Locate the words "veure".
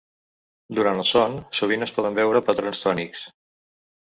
2.21-2.41